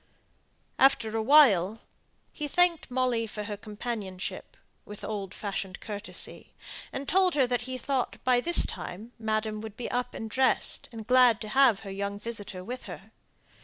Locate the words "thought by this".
7.77-8.65